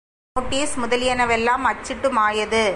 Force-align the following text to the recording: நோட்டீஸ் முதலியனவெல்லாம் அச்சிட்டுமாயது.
நோட்டீஸ் 0.35 0.73
முதலியனவெல்லாம் 0.79 1.65
அச்சிட்டுமாயது. 1.69 2.63